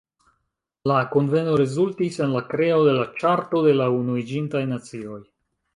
[0.91, 5.25] La kunveno rezultis en la kreo de la Ĉarto de la Unuiĝintaj Nacioj.